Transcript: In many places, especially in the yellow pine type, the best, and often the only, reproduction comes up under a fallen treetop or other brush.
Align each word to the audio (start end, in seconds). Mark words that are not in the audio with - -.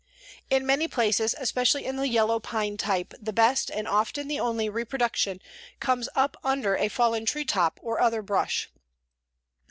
In 0.49 0.65
many 0.65 0.87
places, 0.87 1.35
especially 1.37 1.85
in 1.85 1.95
the 1.95 2.07
yellow 2.07 2.39
pine 2.39 2.75
type, 2.75 3.13
the 3.21 3.31
best, 3.31 3.69
and 3.69 3.87
often 3.87 4.27
the 4.27 4.39
only, 4.39 4.67
reproduction 4.67 5.39
comes 5.79 6.09
up 6.15 6.35
under 6.43 6.75
a 6.75 6.87
fallen 6.89 7.23
treetop 7.23 7.79
or 7.83 8.01
other 8.01 8.23
brush. 8.23 8.67